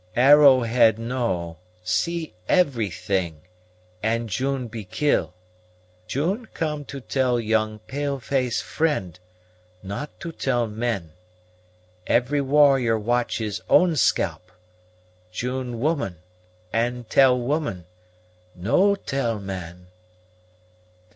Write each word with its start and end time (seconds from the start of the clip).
"Arrowhead 0.15 0.97
know, 0.97 1.59
see 1.83 2.33
everything, 2.49 3.39
and 4.01 4.29
June 4.29 4.67
be 4.67 4.83
kill. 4.83 5.35
June 6.07 6.47
come 6.55 6.83
to 6.83 6.99
tell 6.99 7.39
young 7.39 7.77
pale 7.85 8.19
face 8.19 8.63
friend, 8.63 9.19
not 9.83 10.19
to 10.19 10.31
tell 10.31 10.65
men. 10.65 11.11
Every 12.07 12.41
warrior 12.41 12.97
watch 12.97 13.37
his 13.37 13.61
own 13.69 13.95
scalp. 13.95 14.51
June 15.31 15.79
woman, 15.79 16.15
and 16.73 17.07
tell 17.07 17.37
woman; 17.39 17.85
no 18.55 18.95
tell 18.95 19.39
men." 19.39 19.85